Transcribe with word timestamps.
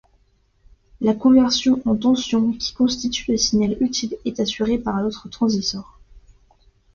La 0.99 1.13
conversion 1.13 1.79
en 1.85 1.95
tension, 1.95 2.53
qui 2.53 2.73
constitue 2.73 3.31
le 3.33 3.37
signal 3.37 3.77
utile, 3.81 4.17
est 4.25 4.39
assurée 4.39 4.79
par 4.79 4.99
l'autre 4.99 5.29
transistor. 5.29 5.99